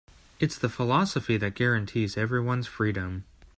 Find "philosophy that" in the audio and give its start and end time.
0.67-1.53